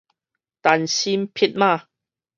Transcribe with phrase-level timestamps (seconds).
[0.61, 1.83] 單身匹馬